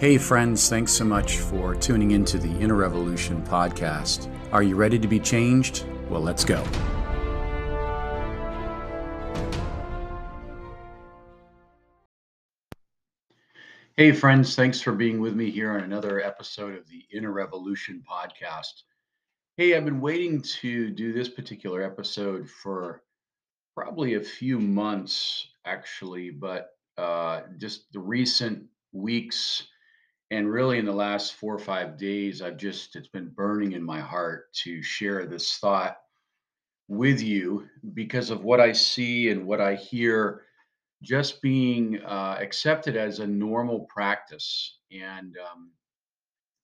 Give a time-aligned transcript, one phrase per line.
[0.00, 4.34] Hey, friends, thanks so much for tuning into the Inner Revolution podcast.
[4.50, 5.84] Are you ready to be changed?
[6.08, 6.64] Well, let's go.
[13.98, 18.02] Hey, friends, thanks for being with me here on another episode of the Inner Revolution
[18.10, 18.84] podcast.
[19.58, 23.02] Hey, I've been waiting to do this particular episode for
[23.74, 29.66] probably a few months, actually, but uh, just the recent weeks
[30.30, 33.82] and really in the last four or five days, I've just, it's been burning in
[33.82, 35.96] my heart to share this thought
[36.88, 40.42] with you because of what I see and what I hear
[41.02, 44.78] just being uh, accepted as a normal practice.
[44.92, 45.70] And um,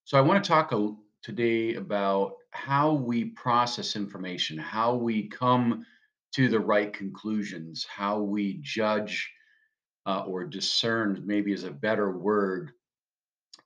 [0.05, 5.85] so I want to talk a, today about how we process information, how we come
[6.35, 9.33] to the right conclusions, how we judge
[10.05, 12.73] uh, or discern, maybe is a better word,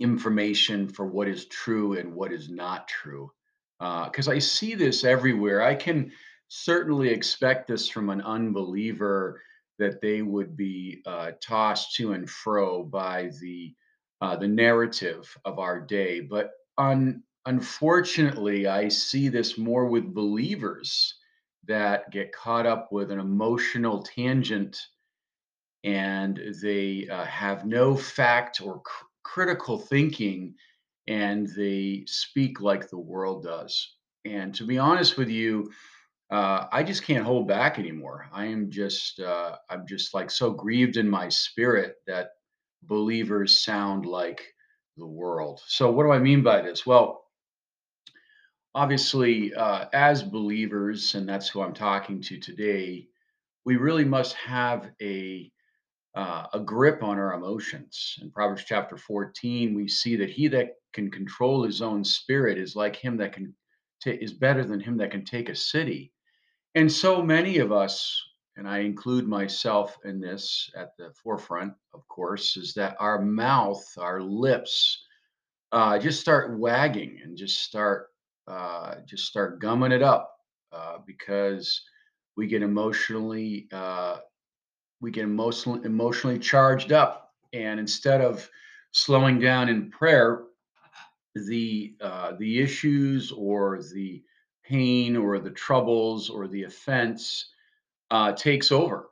[0.00, 3.30] information for what is true and what is not true.
[3.78, 5.62] Because uh, I see this everywhere.
[5.62, 6.12] I can
[6.48, 9.40] certainly expect this from an unbeliever
[9.78, 13.74] that they would be uh, tossed to and fro by the
[14.20, 16.20] uh, the narrative of our day.
[16.20, 21.14] But un- unfortunately, I see this more with believers
[21.66, 24.78] that get caught up with an emotional tangent
[25.84, 28.82] and they uh, have no fact or
[29.32, 30.54] critical thinking
[31.06, 33.94] and they speak like the world does.
[34.24, 35.70] And to be honest with you,
[36.30, 38.28] uh, I just can't hold back anymore.
[38.32, 42.30] I am just, uh, I'm just like so grieved in my spirit that
[42.82, 44.42] believers sound like
[44.96, 45.60] the world.
[45.66, 46.84] So, what do I mean by this?
[46.84, 47.24] Well,
[48.74, 53.06] obviously, uh, as believers, and that's who I'm talking to today,
[53.64, 55.50] we really must have a
[56.14, 58.18] uh, a grip on our emotions.
[58.20, 62.74] In Proverbs chapter 14, we see that he that can control his own spirit is
[62.74, 63.54] like him that can
[64.02, 66.12] t- is better than him that can take a city.
[66.74, 68.20] And so many of us,
[68.56, 73.84] and I include myself in this at the forefront, of course, is that our mouth,
[73.98, 75.04] our lips,
[75.72, 78.08] uh, just start wagging and just start
[78.48, 80.34] uh, just start gumming it up
[80.72, 81.82] uh, because
[82.36, 84.18] we get emotionally uh,
[85.00, 87.32] we get emotionally emotionally charged up.
[87.52, 88.48] And instead of
[88.92, 90.42] slowing down in prayer
[91.34, 94.22] the uh, the issues or the
[94.64, 97.50] pain or the troubles or the offense
[98.10, 99.08] uh, takes over.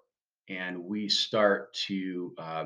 [0.49, 2.65] And we start to uh,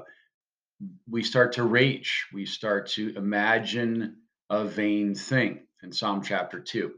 [1.08, 2.26] we start to rage.
[2.32, 4.16] We start to imagine
[4.50, 6.92] a vain thing in psalm chapter 2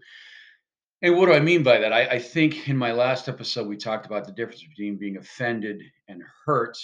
[1.05, 1.93] and what do I mean by that?
[1.93, 5.83] I, I, think in my last episode, we talked about the difference between being offended
[6.09, 6.79] and hurt.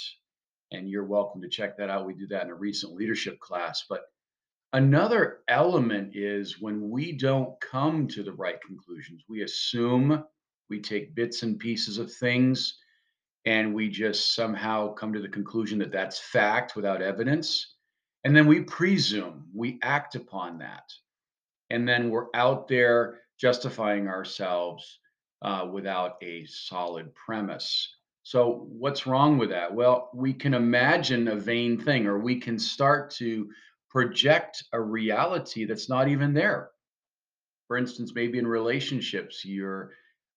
[0.72, 2.04] And you're welcome to check that out.
[2.04, 3.86] We do that in a recent leadership class.
[3.88, 4.02] But
[4.74, 10.22] another element is when we don't come to the right conclusions, we assume,
[10.68, 12.76] we take bits and pieces of things,
[13.46, 17.76] and we just somehow come to the conclusion that that's fact without evidence.
[18.24, 20.92] And then we presume, we act upon that.
[21.70, 25.00] And then we're out there justifying ourselves
[25.42, 27.96] uh, without a solid premise.
[28.22, 29.74] So, what's wrong with that?
[29.74, 33.48] Well, we can imagine a vain thing, or we can start to
[33.88, 36.70] project a reality that's not even there.
[37.66, 39.92] For instance, maybe in relationships, you're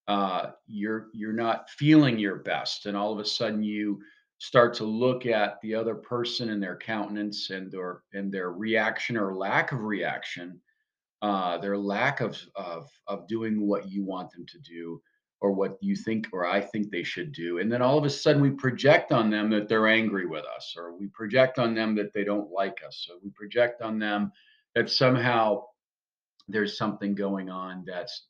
[0.08, 4.00] uh, you're you're not feeling your best, and all of a sudden you
[4.38, 9.16] start to look at the other person and their countenance and their and their reaction
[9.16, 10.60] or lack of reaction,
[11.24, 15.00] uh, their lack of, of of doing what you want them to do
[15.40, 17.60] or what you think or I think they should do.
[17.60, 20.74] And then all of a sudden we project on them that they're angry with us,
[20.76, 24.32] or we project on them that they don't like us, or we project on them
[24.74, 25.62] that somehow
[26.46, 28.26] there's something going on that's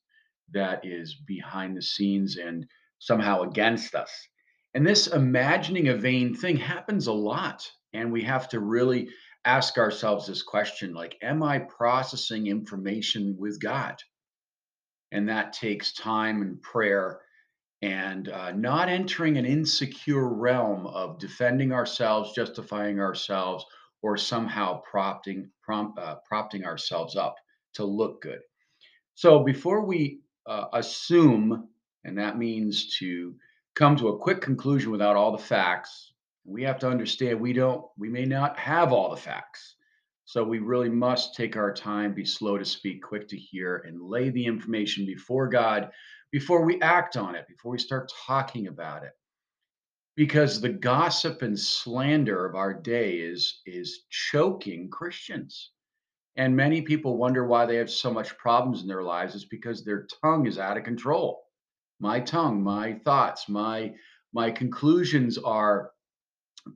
[0.53, 2.65] that is behind the scenes and
[3.01, 4.13] somehow against us.
[4.75, 7.69] And this imagining a vain thing happens a lot.
[7.93, 9.09] And we have to really
[9.45, 13.97] ask ourselves this question like, am I processing information with God?
[15.13, 17.21] And that takes time and prayer
[17.83, 23.67] and uh, not entering an insecure realm of defending ourselves, justifying ourselves,
[24.03, 27.37] or somehow prompting, prompt, uh, prompting ourselves up
[27.75, 28.41] to look good.
[29.15, 31.69] So before we uh, assume,
[32.05, 33.35] and that means to
[33.75, 36.14] come to a quick conclusion without all the facts,
[36.45, 39.77] we have to understand we don't we may not have all the facts
[40.27, 44.01] so we really must take our time be slow to speak quick to hear and
[44.01, 45.91] lay the information before god
[46.33, 49.13] before we act on it before we start talking about it
[50.17, 55.71] because the gossip and slander of our day is is choking Christians.
[56.37, 59.35] And many people wonder why they have so much problems in their lives.
[59.35, 61.45] It's because their tongue is out of control.
[62.01, 63.95] My tongue, my thoughts, my
[64.33, 65.91] my conclusions are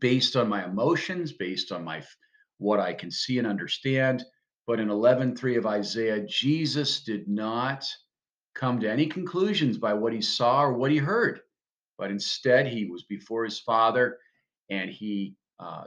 [0.00, 2.02] based on my emotions, based on my
[2.58, 4.24] what I can see and understand.
[4.66, 7.86] But in 11:3 of Isaiah, Jesus did not
[8.54, 11.40] come to any conclusions by what he saw or what he heard,
[11.96, 14.18] but instead he was before his Father
[14.68, 15.84] and he uh,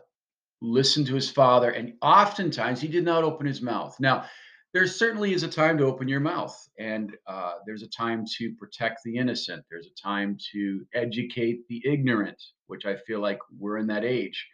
[0.61, 3.99] listened to his Father, and oftentimes he did not open his mouth.
[3.99, 4.25] Now,
[4.73, 8.53] there certainly is a time to open your mouth, and uh, there's a time to
[8.53, 9.63] protect the innocent.
[9.69, 14.47] There's a time to educate the ignorant, which I feel like we're in that age.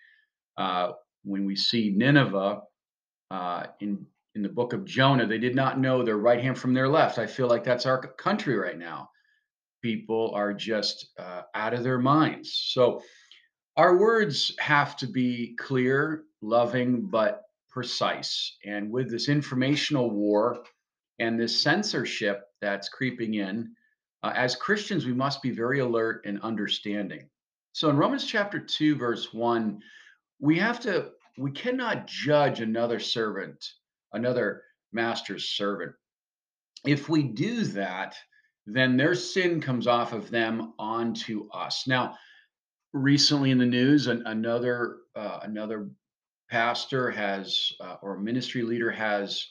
[0.58, 0.94] Uh,
[1.24, 2.62] when we see Nineveh
[3.30, 6.74] uh, in in the book of Jonah, they did not know their right hand from
[6.74, 7.18] their left.
[7.18, 9.10] I feel like that's our country right now.
[9.82, 12.54] People are just uh, out of their minds.
[12.72, 13.02] So
[13.78, 17.47] our words have to be clear, loving, but
[17.78, 18.58] precise.
[18.66, 20.64] And with this informational war
[21.20, 23.70] and this censorship that's creeping in,
[24.24, 27.30] uh, as Christians, we must be very alert and understanding.
[27.74, 29.80] So in Romans chapter 2, verse 1,
[30.40, 33.64] we have to, we cannot judge another servant,
[34.12, 35.92] another master's servant.
[36.84, 38.16] If we do that,
[38.66, 41.86] then their sin comes off of them onto us.
[41.86, 42.16] Now,
[42.92, 45.92] recently in the news, an, another uh, another
[46.50, 49.46] pastor has uh, or ministry leader has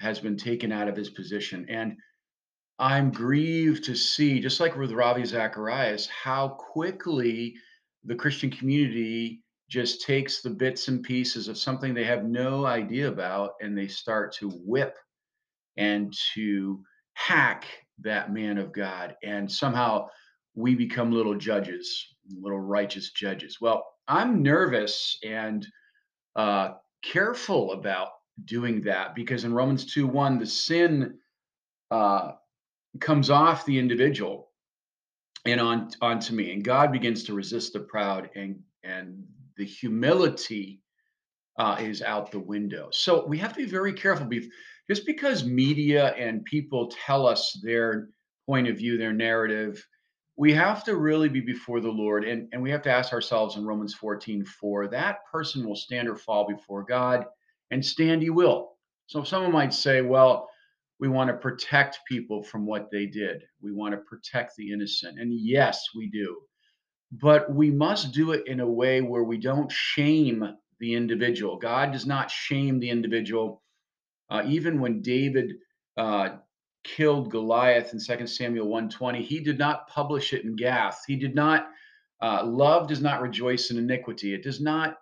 [0.00, 1.96] has been taken out of his position, and
[2.78, 7.54] I'm grieved to see, just like with Ravi Zacharias, how quickly
[8.04, 13.08] the Christian community just takes the bits and pieces of something they have no idea
[13.08, 14.96] about and they start to whip
[15.76, 16.82] and to
[17.14, 17.64] hack
[18.00, 19.14] that man of God.
[19.22, 20.08] And somehow
[20.54, 22.06] we become little judges,
[22.38, 23.58] little righteous judges.
[23.60, 25.66] Well, I'm nervous and
[26.36, 28.08] uh, careful about
[28.44, 31.18] doing that because in Romans 2 1, the sin
[31.90, 32.32] uh,
[33.00, 34.50] comes off the individual
[35.44, 39.24] and on onto me and god begins to resist the proud and and
[39.56, 40.82] the humility
[41.58, 42.88] uh, is out the window.
[42.92, 44.28] So we have to be very careful
[44.88, 48.08] just because media and people tell us their
[48.46, 49.84] point of view their narrative
[50.36, 53.56] we have to really be before the lord and, and we have to ask ourselves
[53.56, 57.24] in romans 14 4 that person will stand or fall before god
[57.70, 58.72] and stand he will
[59.06, 60.48] so someone might say well
[61.02, 63.42] we want to protect people from what they did.
[63.60, 65.18] We want to protect the innocent.
[65.18, 66.42] And yes, we do.
[67.10, 70.44] But we must do it in a way where we don't shame
[70.78, 71.58] the individual.
[71.58, 73.64] God does not shame the individual.
[74.30, 75.54] Uh, even when David
[75.96, 76.36] uh,
[76.84, 81.02] killed Goliath in 2 Samuel 120, he did not publish it in Gath.
[81.06, 81.68] He did not,
[82.20, 84.34] uh, love does not rejoice in iniquity.
[84.34, 84.96] It does not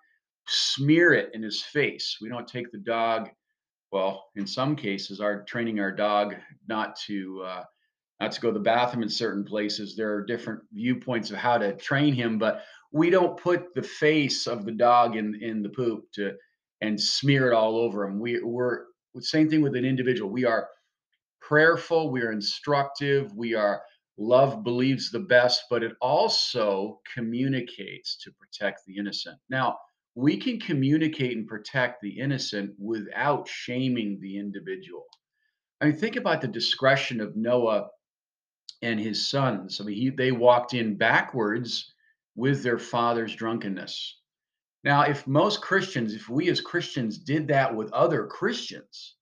[0.47, 2.19] smear it in his face.
[2.21, 3.31] We don't take the dog
[3.93, 6.37] well, in some cases, are training our dog
[6.69, 7.65] not to uh,
[8.21, 9.97] not to go to the bathroom in certain places.
[9.97, 12.63] There are different viewpoints of how to train him, but
[12.93, 16.35] we don't put the face of the dog in in the poop to
[16.81, 18.21] and smear it all over him.
[18.21, 18.85] We we're
[19.21, 20.31] same thing with an individual.
[20.31, 20.69] We are
[21.51, 23.83] prayerful, we are instructive, we are
[24.19, 29.37] love believes the best, but it also communicates to protect the innocent.
[29.49, 29.77] Now,
[30.15, 35.07] we can communicate and protect the innocent without shaming the individual.
[35.81, 37.89] I mean, think about the discretion of Noah
[38.83, 39.81] and his sons.
[39.81, 41.93] I mean, he, they walked in backwards
[42.37, 44.21] with their father's drunkenness.
[44.85, 49.17] Now, if most Christians, if we as Christians did that with other Christians,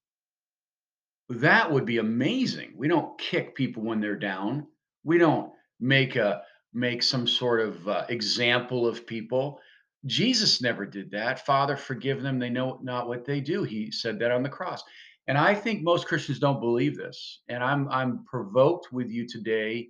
[1.28, 2.72] that would be amazing.
[2.76, 4.66] We don't kick people when they're down.
[5.04, 6.42] We don't make a
[6.74, 9.60] make some sort of uh, example of people.
[10.06, 11.44] Jesus never did that.
[11.44, 12.38] Father, forgive them.
[12.38, 13.64] They know not what they do.
[13.64, 14.82] He said that on the cross.
[15.26, 17.40] And I think most Christians don't believe this.
[17.48, 19.88] And I'm I'm provoked with you today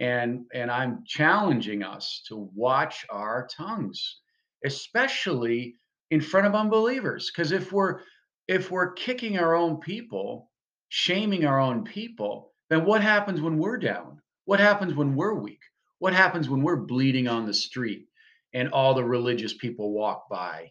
[0.00, 4.20] and and I'm challenging us to watch our tongues,
[4.64, 5.74] especially
[6.10, 7.30] in front of unbelievers.
[7.30, 8.00] Because if we're
[8.46, 10.47] if we're kicking our own people,
[10.88, 14.20] shaming our own people, then what happens when we're down?
[14.44, 15.60] What happens when we're weak?
[15.98, 18.08] What happens when we're bleeding on the street?
[18.54, 20.70] and all the religious people walk by.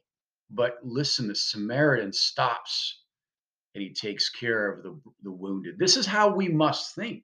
[0.50, 3.04] But listen, the Samaritan stops
[3.76, 5.78] and he takes care of the, the wounded.
[5.78, 7.24] This is how we must think.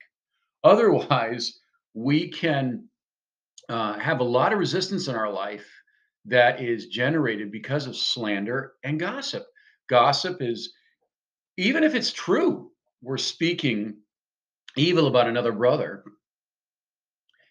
[0.64, 1.60] Otherwise,
[1.94, 2.88] we can
[3.70, 5.66] uh, have a lot of resistance in our life
[6.26, 9.46] that is generated because of slander and gossip.
[9.90, 10.74] Gossip is,
[11.58, 12.72] even if it's true,
[13.04, 13.98] we're speaking
[14.76, 16.04] evil about another brother.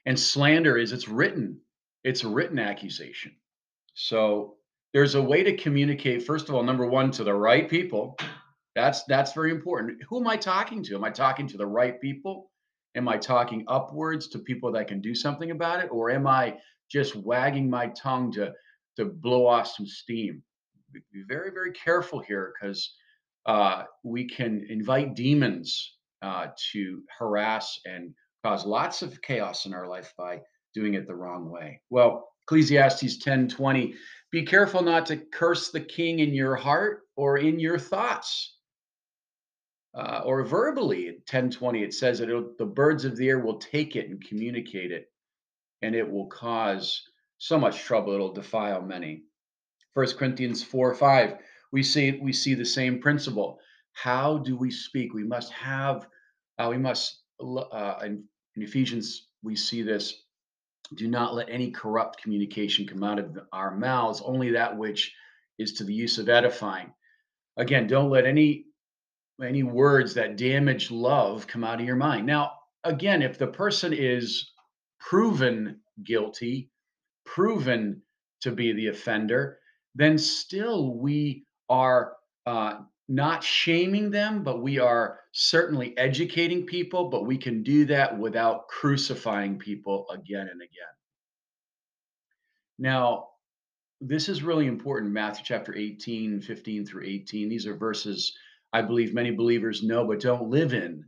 [0.04, 1.60] And slander is, it's written
[2.04, 3.32] it's a written accusation.
[3.94, 4.56] So
[4.92, 8.18] there's a way to communicate, first of all, number one, to the right people.
[8.74, 10.02] That's that's very important.
[10.08, 10.94] Who am I talking to?
[10.94, 12.50] Am I talking to the right people?
[12.94, 15.88] Am I talking upwards to people that can do something about it?
[15.90, 16.58] Or am I
[16.90, 18.52] just wagging my tongue to
[18.96, 20.42] to blow off some steam?
[20.92, 22.94] Be very, very careful here because
[23.46, 29.88] uh, we can invite demons uh, to harass and cause lots of chaos in our
[29.88, 30.40] life by
[30.74, 31.80] doing it the wrong way.
[31.90, 33.94] Well, Ecclesiastes 10:20,
[34.30, 38.56] be careful not to curse the king in your heart or in your thoughts.
[39.94, 43.94] Uh, or verbally at 10:20 it says that the birds of the air will take
[43.94, 45.12] it and communicate it
[45.82, 47.02] and it will cause
[47.38, 49.24] so much trouble it'll defile many.
[49.94, 51.38] First Corinthians 4 5,
[51.72, 53.58] we see we see the same principle.
[53.94, 55.14] How do we speak?
[55.14, 56.06] We must have
[56.58, 58.24] uh, we must uh, in,
[58.56, 60.22] in Ephesians we see this
[60.94, 65.14] do not let any corrupt communication come out of our mouths, only that which
[65.58, 66.92] is to the use of edifying.
[67.56, 68.66] Again, don't let any
[69.42, 72.26] any words that damage love come out of your mind.
[72.26, 72.52] Now,
[72.84, 74.52] again, if the person is
[75.00, 76.70] proven guilty,
[77.24, 78.02] proven
[78.42, 79.58] to be the offender,
[79.94, 87.24] then still we are uh, not shaming them, but we are certainly educating people, but
[87.24, 90.94] we can do that without crucifying people again and again.
[92.78, 93.28] Now,
[94.02, 95.12] this is really important.
[95.12, 97.48] Matthew chapter 18, 15 through 18.
[97.48, 98.36] These are verses
[98.74, 101.06] I believe many believers know but don't live in.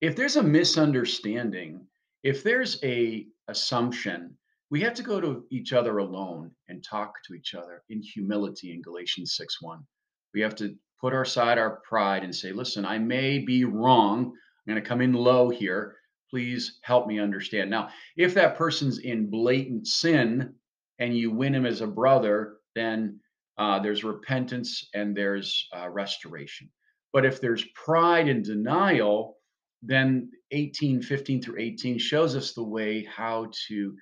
[0.00, 1.86] If there's a misunderstanding,
[2.24, 4.36] if there's a assumption,
[4.70, 8.72] we have to go to each other alone and talk to each other in humility
[8.72, 9.84] in Galatians 6 1.
[10.34, 14.26] We have to put aside our pride and say, listen, I may be wrong.
[14.26, 15.96] I'm going to come in low here.
[16.30, 17.70] Please help me understand.
[17.70, 20.54] Now, if that person's in blatant sin,
[21.00, 23.18] and you win him as a brother, then
[23.58, 26.70] uh, there's repentance and there's uh, restoration.
[27.12, 29.38] But if there's pride and denial,
[29.82, 33.94] then 18, 15 through 18 shows us the way how to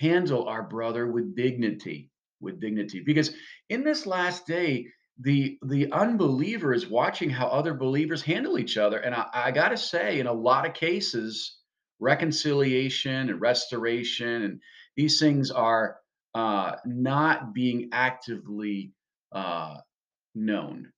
[0.00, 2.08] handle our brother with dignity,
[2.40, 3.02] with dignity.
[3.04, 3.34] Because
[3.68, 4.86] in this last day,
[5.20, 8.98] the the unbeliever is watching how other believers handle each other.
[8.98, 11.58] And I, I gotta say, in a lot of cases,
[12.00, 14.60] reconciliation and restoration and
[14.96, 15.98] these things are
[16.34, 18.92] uh, not being actively
[19.32, 19.76] uh,
[20.34, 20.92] known.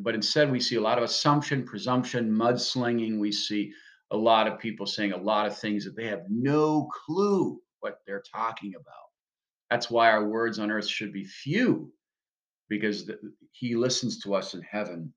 [0.00, 3.18] But instead, we see a lot of assumption, presumption, mudslinging.
[3.18, 3.72] We see
[4.10, 8.00] a lot of people saying a lot of things that they have no clue what
[8.06, 8.94] they're talking about.
[9.70, 11.92] That's why our words on earth should be few,
[12.68, 13.18] because the,
[13.52, 15.12] He listens to us in heaven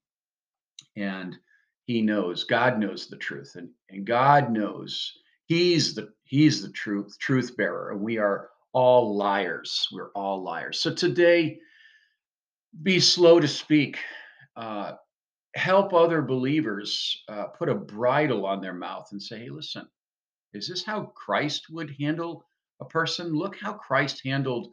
[0.96, 1.38] and
[1.86, 5.14] He knows, God knows the truth, and, and God knows
[5.46, 9.88] He's the He's the truth, truth bearer, and we are all liars.
[9.92, 10.80] We're all liars.
[10.80, 11.60] So today,
[12.84, 13.98] be slow to speak.
[14.56, 14.94] Uh,
[15.56, 19.88] help other believers uh, put a bridle on their mouth and say, hey, listen,
[20.54, 22.46] is this how Christ would handle
[22.82, 23.34] a person?
[23.34, 24.68] Look how Christ handled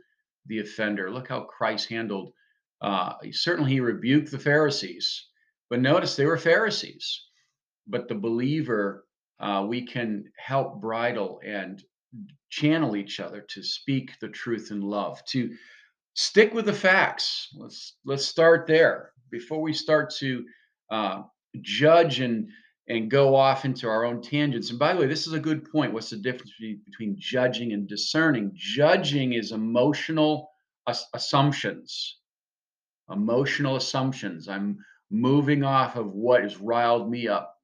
[0.47, 1.11] the offender.
[1.11, 2.33] Look how Christ handled,
[2.80, 5.26] uh, certainly he rebuked the Pharisees,
[5.71, 7.23] but notice they were Pharisees.
[7.87, 9.06] But the believer,
[9.40, 11.83] uh, we can help bridle and
[12.50, 15.54] channel each other to speak the truth in love to
[16.14, 17.49] stick with the facts.
[17.54, 19.12] Let's let's start there.
[19.30, 20.45] Before we start to
[20.90, 21.23] uh,
[21.62, 22.49] judge and
[22.88, 25.71] and go off into our own tangents and by the way this is a good
[25.71, 25.92] point.
[25.92, 26.52] What's the difference
[26.87, 28.52] between judging and discerning?
[28.54, 30.50] Judging is emotional
[30.87, 32.18] ass- assumptions
[33.11, 34.79] emotional assumptions i'm
[35.11, 37.57] moving off of what has riled me up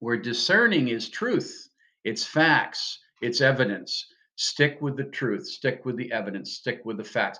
[0.00, 1.68] where discerning is truth
[2.04, 4.06] it's facts it's evidence.
[4.36, 7.38] Stick with the truth, stick with the evidence, stick with the facts.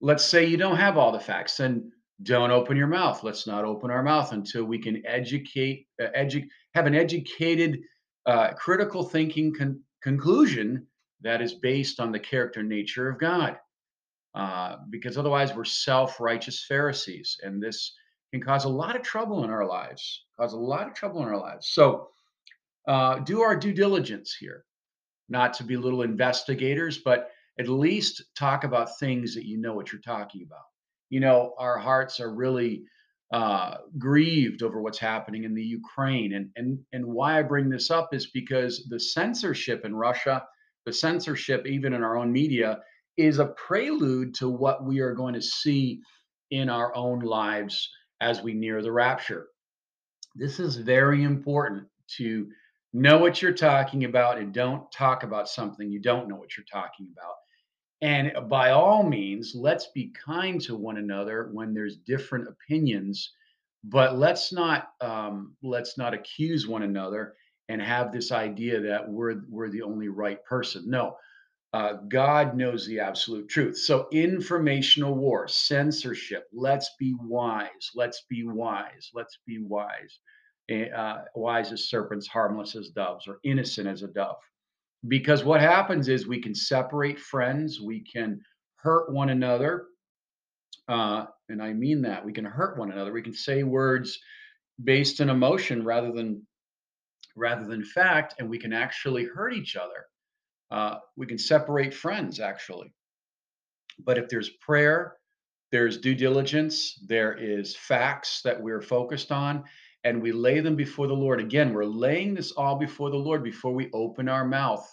[0.00, 3.22] Let's say you don't have all the facts, then don't open your mouth.
[3.22, 7.80] Let's not open our mouth until we can educate, uh, edu- have an educated,
[8.26, 10.86] uh, critical thinking con- conclusion
[11.20, 13.58] that is based on the character nature of God.
[14.34, 17.94] Uh, because otherwise, we're self righteous Pharisees, and this
[18.32, 20.24] can cause a lot of trouble in our lives.
[20.38, 21.68] Cause a lot of trouble in our lives.
[21.72, 22.08] So,
[22.86, 24.64] uh, do our due diligence here
[25.28, 29.92] not to be little investigators, but at least talk about things that you know what
[29.92, 30.64] you're talking about.
[31.08, 32.82] You know, our hearts are really
[33.32, 37.90] uh, grieved over what's happening in the Ukraine, and and and why I bring this
[37.90, 40.44] up is because the censorship in Russia,
[40.84, 42.80] the censorship even in our own media,
[43.20, 46.00] is a prelude to what we are going to see
[46.50, 49.48] in our own lives as we near the rapture.
[50.34, 51.86] This is very important
[52.16, 52.48] to
[52.92, 56.66] know what you're talking about and don't talk about something you don't know what you're
[56.70, 57.34] talking about.
[58.02, 63.32] And by all means, let's be kind to one another when there's different opinions,
[63.84, 67.34] but let's not um, let's not accuse one another
[67.68, 70.84] and have this idea that we're we're the only right person.
[70.88, 71.16] No,
[71.72, 73.78] uh, God knows the absolute truth.
[73.78, 76.48] So, informational war, censorship.
[76.52, 77.90] Let's be wise.
[77.94, 79.10] Let's be wise.
[79.14, 80.18] Let's be wise.
[80.70, 84.36] Uh, wise as serpents, harmless as doves, or innocent as a dove.
[85.08, 88.40] Because what happens is we can separate friends, we can
[88.76, 89.86] hurt one another.
[90.88, 93.12] Uh, and I mean that we can hurt one another.
[93.12, 94.18] We can say words
[94.82, 96.46] based in emotion rather than
[97.36, 100.06] rather than fact, and we can actually hurt each other.
[100.70, 102.92] Uh, we can separate friends actually.
[104.04, 105.16] But if there's prayer,
[105.72, 109.64] there's due diligence, there is facts that we're focused on,
[110.04, 111.40] and we lay them before the Lord.
[111.40, 114.88] Again, we're laying this all before the Lord before we open our mouth.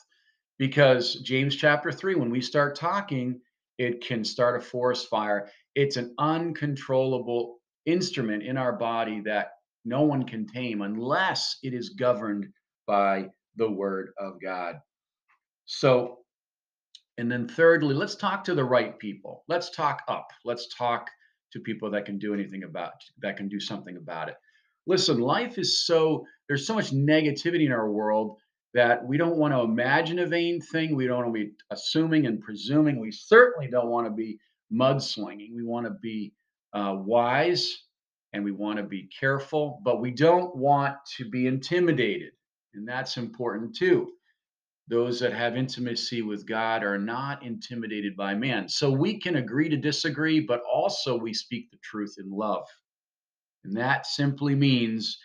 [0.60, 3.40] Because James chapter 3, when we start talking,
[3.78, 5.50] it can start a forest fire.
[5.76, 9.52] It's an uncontrollable instrument in our body that
[9.86, 12.48] no one can tame unless it is governed
[12.86, 14.76] by the word of God.
[15.68, 16.20] So
[17.18, 19.44] and then thirdly, let's talk to the right people.
[19.48, 20.28] Let's talk up.
[20.46, 21.10] Let's talk
[21.52, 24.36] to people that can do anything about that can do something about it.
[24.86, 28.38] Listen, life is so there's so much negativity in our world
[28.74, 30.96] that we don't want to imagine a vain thing.
[30.96, 33.00] We don't want to be assuming and presuming.
[33.00, 34.40] We certainly don't want to be
[34.72, 35.56] mudslinging.
[35.56, 36.34] We want to be
[36.74, 37.76] uh, wise
[38.34, 42.34] and we want to be careful, but we don't want to be intimidated.
[42.76, 44.12] And that's important too
[44.90, 48.70] those that have intimacy with God are not intimidated by man.
[48.70, 52.66] So we can agree to disagree, but also we speak the truth in love.
[53.66, 55.20] And that simply means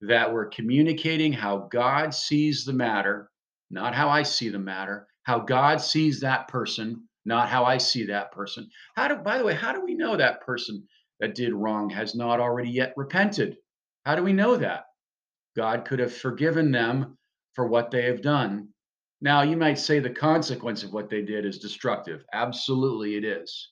[0.00, 3.30] that we're communicating how God sees the matter,
[3.70, 8.06] not how I see the matter, how God sees that person, not how I see
[8.06, 8.68] that person.
[8.96, 10.82] How do, by the way, how do we know that person
[11.20, 13.56] that did wrong has not already yet repented?
[14.04, 14.84] How do we know that?
[15.56, 17.16] God could have forgiven them
[17.54, 18.68] for what they have done
[19.20, 22.24] now, you might say the consequence of what they did is destructive.
[22.32, 23.70] Absolutely, it is.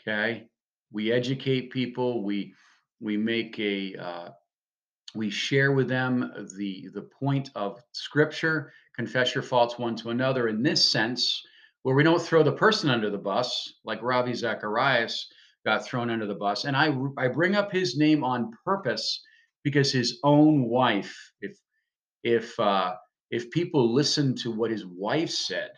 [0.00, 0.48] Okay,
[0.92, 2.24] we educate people.
[2.24, 2.54] We
[3.00, 4.28] we make a uh,
[5.14, 8.72] we share with them the the point of Scripture.
[8.96, 10.48] Confess your faults one to another.
[10.48, 11.40] In this sense,
[11.82, 15.28] where we don't throw the person under the bus, like Ravi Zacharias
[15.64, 16.64] got thrown under the bus.
[16.64, 19.22] And I I bring up his name on purpose
[19.62, 21.56] because his own wife, if
[22.24, 22.94] if uh,
[23.30, 25.70] if people listen to what his wife said,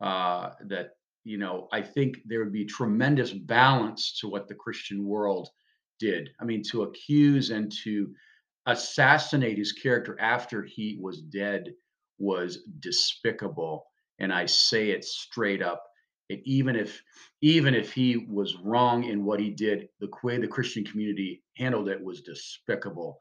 [0.00, 0.90] uh, that
[1.24, 5.50] you know, I think there would be tremendous balance to what the Christian world
[5.98, 6.30] did.
[6.40, 8.14] I mean, to accuse and to
[8.66, 11.74] assassinate his character after he was dead
[12.18, 13.84] was despicable,
[14.18, 15.84] and I say it straight up.
[16.44, 17.02] Even if
[17.40, 21.88] even if he was wrong in what he did, the way the Christian community handled
[21.88, 23.20] it was despicable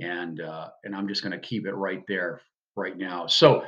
[0.00, 2.40] and uh, and I'm just going to keep it right there
[2.76, 3.26] right now.
[3.26, 3.64] So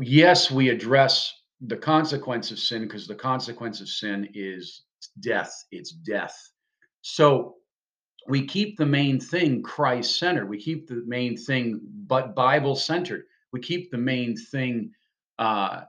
[0.00, 4.82] yes, we address the consequence of sin because the consequence of sin is
[5.20, 5.52] death.
[5.70, 6.36] It's death.
[7.02, 7.56] So
[8.26, 10.48] we keep the main thing Christ centered.
[10.48, 13.24] We keep the main thing but Bible centered.
[13.52, 14.90] We keep the main thing
[15.38, 15.82] uh,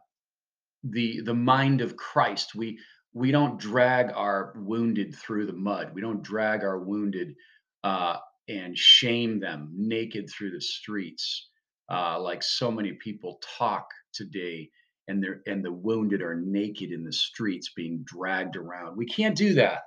[0.84, 2.56] the the mind of Christ.
[2.56, 2.78] We
[3.14, 5.92] we don't drag our wounded through the mud.
[5.94, 7.36] We don't drag our wounded
[7.84, 11.50] uh, and shame them naked through the streets
[11.92, 14.70] uh, like so many people talk today
[15.08, 18.98] and they're and the wounded are naked in the streets being dragged around.
[18.98, 19.84] We can't do that.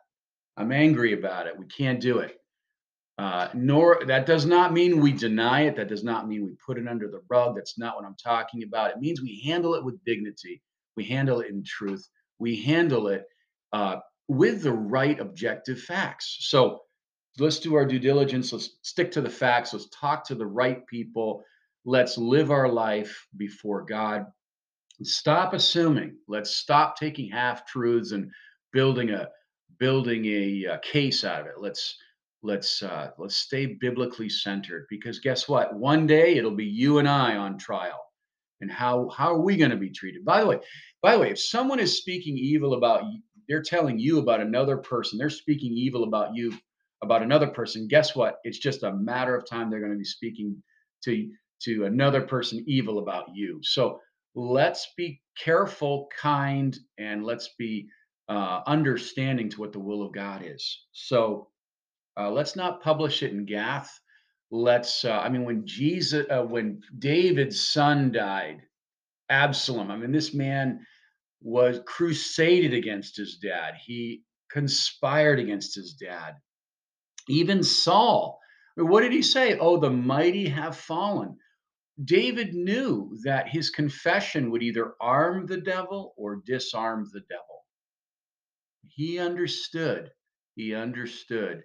[0.56, 1.58] I'm angry about it.
[1.58, 2.36] We can't do it.
[3.18, 5.74] Uh, nor that does not mean we deny it.
[5.76, 7.56] That does not mean we put it under the rug.
[7.56, 8.92] That's not what i'm talking about.
[8.92, 10.62] It means we handle it with dignity.
[10.96, 12.08] We handle it in truth.
[12.38, 13.24] We handle it
[13.72, 13.96] uh,
[14.28, 16.36] with the right objective facts.
[16.42, 16.82] So
[17.40, 20.86] let's do our due diligence let's stick to the facts let's talk to the right
[20.86, 21.44] people
[21.88, 24.26] Let's live our life before God.
[25.02, 26.18] Stop assuming.
[26.28, 28.30] Let's stop taking half truths and
[28.74, 29.30] building a
[29.78, 31.54] building a, a, case out of it.
[31.56, 31.96] Let's
[32.42, 35.74] let's uh, let's stay biblically centered because guess what?
[35.74, 38.04] One day it'll be you and I on trial.
[38.60, 40.26] And how how are we going to be treated?
[40.26, 40.58] By the way,
[41.00, 44.76] by the way, if someone is speaking evil about you, they're telling you about another
[44.76, 46.52] person, they're speaking evil about you
[47.02, 47.88] about another person.
[47.88, 48.36] Guess what?
[48.44, 50.62] It's just a matter of time they're going to be speaking
[51.04, 51.28] to
[51.64, 53.60] to another person evil about you.
[53.62, 54.00] So
[54.34, 57.88] let's be careful, kind, and let's be
[58.28, 60.86] uh, understanding to what the will of God is.
[60.92, 61.48] So
[62.18, 63.90] uh, let's not publish it in Gath.
[64.50, 65.04] Let's.
[65.04, 68.62] Uh, I mean, when Jesus, uh, when David's son died,
[69.30, 69.90] Absalom.
[69.90, 70.80] I mean, this man.
[71.40, 73.74] was crusaded against his dad.
[73.86, 76.34] He conspired against his dad.
[77.28, 78.40] Even Saul,
[78.76, 79.58] what did he say?
[79.58, 81.36] Oh, the mighty have fallen.
[82.04, 87.66] David knew that his confession would either arm the devil or disarm the devil.
[88.88, 90.10] He understood,
[90.54, 91.64] he understood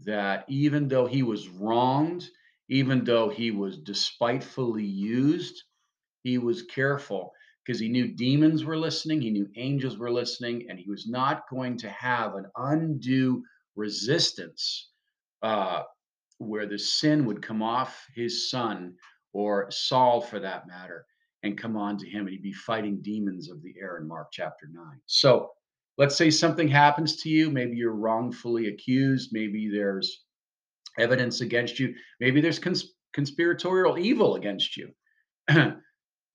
[0.00, 2.28] that even though he was wronged,
[2.68, 5.64] even though he was despitefully used,
[6.22, 7.32] he was careful
[7.64, 11.48] because he knew demons were listening, he knew angels were listening, and he was not
[11.50, 13.42] going to have an undue
[13.76, 14.90] resistance
[15.44, 15.82] uh,
[16.38, 18.94] where the sin would come off his son
[19.34, 21.04] or Saul for that matter
[21.42, 24.28] and come on to him, and he'd be fighting demons of the air in Mark
[24.32, 24.84] chapter 9.
[25.04, 25.50] So
[25.98, 27.50] let's say something happens to you.
[27.50, 29.30] Maybe you're wrongfully accused.
[29.32, 30.22] Maybe there's
[30.98, 31.94] evidence against you.
[32.20, 34.90] Maybe there's cons- conspiratorial evil against you.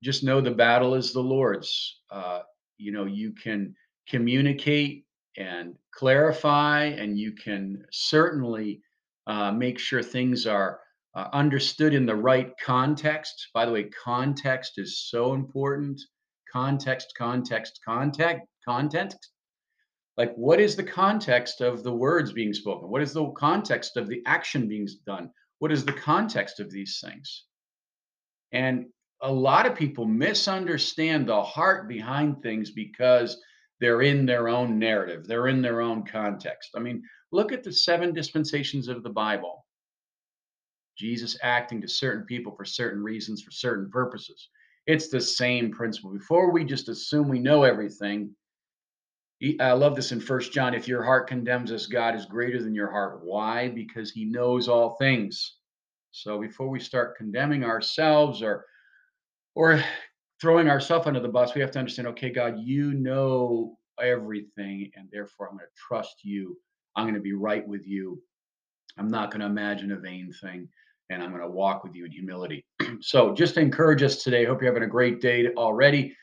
[0.03, 2.01] Just know the battle is the Lord's.
[2.11, 2.41] Uh,
[2.77, 3.73] you know, you can
[4.07, 8.81] communicate and clarify, and you can certainly
[9.29, 10.79] uh, make sure things are
[11.13, 13.49] uh, understood in the right context.
[13.53, 16.01] By the way, context is so important.
[16.51, 19.29] Context, context, context, context.
[20.17, 22.89] Like, what is the context of the words being spoken?
[22.89, 25.29] What is the context of the action being done?
[25.59, 27.45] What is the context of these things?
[28.51, 28.87] And
[29.21, 33.39] a lot of people misunderstand the heart behind things because
[33.79, 36.71] they're in their own narrative, they're in their own context.
[36.75, 39.65] I mean, look at the seven dispensations of the Bible.
[40.97, 44.49] Jesus acting to certain people for certain reasons, for certain purposes.
[44.85, 46.11] It's the same principle.
[46.11, 48.35] Before we just assume we know everything,
[49.61, 50.73] I love this in First John.
[50.73, 53.21] If your heart condemns us, God is greater than your heart.
[53.23, 53.69] Why?
[53.69, 55.55] Because He knows all things.
[56.11, 58.65] So before we start condemning ourselves or
[59.55, 59.81] or
[60.41, 62.07] throwing ourselves under the bus, we have to understand.
[62.09, 66.57] Okay, God, you know everything, and therefore I'm going to trust you.
[66.99, 68.21] I'm going to be right with you.
[68.97, 70.67] I'm not going to imagine a vain thing,
[71.09, 72.65] and I'm going to walk with you in humility.
[72.99, 74.43] so just encourage us today.
[74.43, 76.13] Hope you're having a great day already.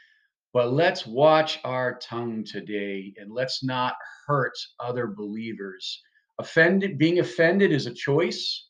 [0.52, 3.94] But let's watch our tongue today and let's not
[4.26, 6.02] hurt other believers.
[6.38, 8.68] Offended, being offended is a choice.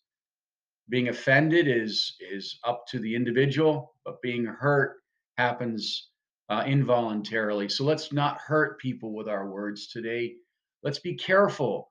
[0.88, 4.98] Being offended is is up to the individual, but being hurt
[5.38, 6.10] happens
[6.50, 7.68] uh, involuntarily.
[7.68, 10.36] So let's not hurt people with our words today.
[10.84, 11.88] Let's be careful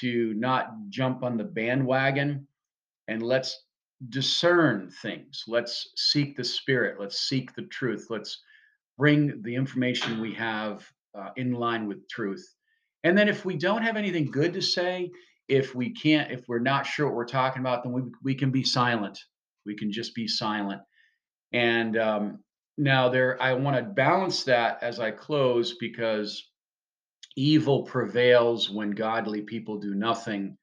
[0.00, 2.46] to not jump on the bandwagon
[3.08, 3.64] and let's
[4.08, 5.44] discern things.
[5.46, 7.00] Let's seek the spirit.
[7.00, 8.06] Let's seek the truth.
[8.10, 8.42] Let's
[8.98, 12.46] bring the information we have uh, in line with truth.
[13.04, 15.10] And then if we don't have anything good to say,
[15.48, 18.50] if we can't, if we're not sure what we're talking about, then we, we can
[18.50, 19.18] be silent.
[19.64, 20.82] We can just be silent.
[21.52, 22.38] And um,
[22.76, 26.50] now there, I want to balance that as I close because
[27.36, 30.56] evil prevails when godly people do nothing.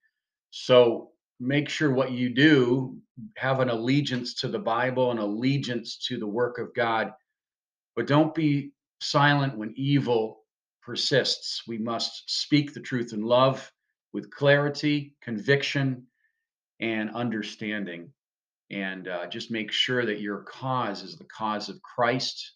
[0.52, 2.98] So make sure what you do
[3.38, 7.14] have an allegiance to the Bible, an allegiance to the work of God
[7.96, 10.44] but don't be silent when evil
[10.82, 11.64] persists.
[11.68, 13.72] We must speak the truth in love
[14.14, 16.08] with clarity, conviction,
[16.80, 18.12] and understanding.
[18.72, 22.54] And uh, just make sure that your cause is the cause of Christ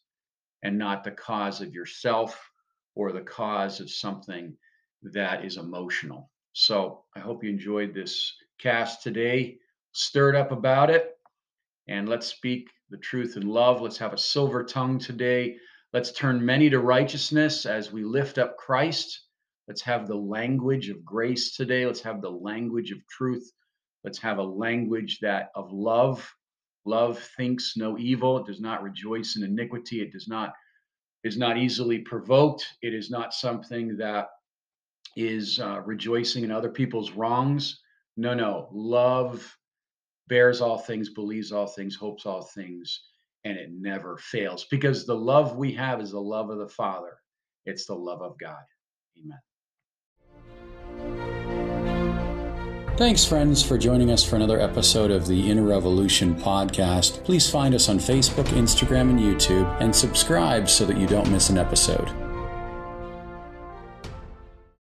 [0.63, 2.49] and not the cause of yourself
[2.97, 4.57] or the cause of something
[5.03, 6.31] that is emotional.
[6.53, 9.59] So I hope you enjoyed this cast today,
[9.91, 11.11] stirred up about it,
[11.87, 13.81] and let's speak the truth in love.
[13.81, 15.57] Let's have a silver tongue today.
[15.93, 19.27] Let's turn many to righteousness as we lift up Christ.
[19.67, 21.85] Let's have the language of grace today.
[21.85, 23.47] Let's have the language of truth.
[24.03, 26.27] Let's have a language that of love.
[26.83, 28.39] Love thinks no evil.
[28.39, 30.01] It does not rejoice in iniquity.
[30.01, 30.53] It does not
[31.27, 32.65] is not easily provoked.
[32.81, 34.29] It is not something that
[35.15, 37.81] is uh, rejoicing in other people's wrongs.
[38.17, 38.69] No, no.
[38.71, 39.57] Love
[40.27, 43.03] bears all things, believes all things, hopes all things,
[43.45, 47.17] and it never fails because the love we have is the love of the Father.
[47.65, 48.63] It's the love of God.
[49.19, 49.39] Amen.
[52.97, 57.23] Thanks, friends, for joining us for another episode of the Inner Revolution podcast.
[57.23, 61.51] Please find us on Facebook, Instagram, and YouTube, and subscribe so that you don't miss
[61.51, 62.09] an episode.